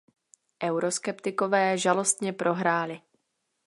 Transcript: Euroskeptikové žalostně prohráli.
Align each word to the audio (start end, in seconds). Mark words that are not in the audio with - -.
Euroskeptikové 0.63 1.77
žalostně 1.77 2.33
prohráli. 2.33 3.01